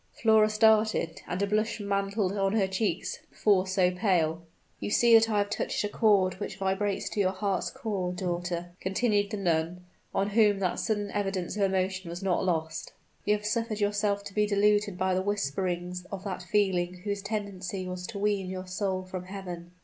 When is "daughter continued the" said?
8.11-9.37